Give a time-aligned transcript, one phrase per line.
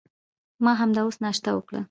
[0.63, 1.79] ما همدا اوس ناشته وکړه.